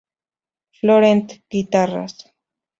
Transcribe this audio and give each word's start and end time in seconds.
Florent: 0.79 1.37
guitarras. 1.47 2.17